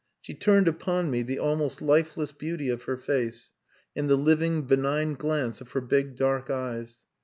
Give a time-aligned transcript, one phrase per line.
[0.19, 3.51] She turned upon me the almost lifeless beauty of her face,
[3.95, 7.01] and the living benign glance of her big dark eyes.